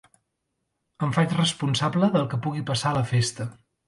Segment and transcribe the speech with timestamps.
[1.07, 3.47] Em faig responsable del que pugui passar a la festa.